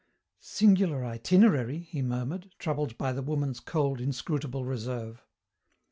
"Singular 0.39 1.05
itinerary," 1.05 1.77
he 1.77 2.01
murmured, 2.01 2.49
troubled 2.57 2.97
by 2.97 3.11
the 3.13 3.21
woman's 3.21 3.59
cold, 3.59 4.01
inscrutable 4.01 4.65
reserve. 4.65 5.21